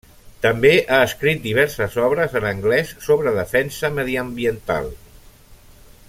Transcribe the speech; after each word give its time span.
També 0.43 0.69
ha 0.95 0.99
escrit 1.07 1.43
diverses 1.43 1.97
obres 2.05 2.33
en 2.41 2.47
anglès 2.53 2.95
sobre 3.11 3.35
defensa 3.39 3.95
mediambiental. 4.01 4.89